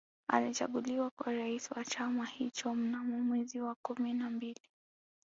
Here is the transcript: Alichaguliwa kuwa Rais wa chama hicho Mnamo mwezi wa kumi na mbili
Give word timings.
Alichaguliwa 0.27 1.09
kuwa 1.09 1.33
Rais 1.35 1.71
wa 1.71 1.85
chama 1.85 2.25
hicho 2.25 2.73
Mnamo 2.75 3.19
mwezi 3.21 3.61
wa 3.61 3.75
kumi 3.75 4.13
na 4.13 4.29
mbili 4.29 4.61